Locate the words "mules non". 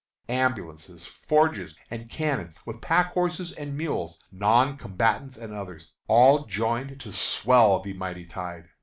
3.77-4.75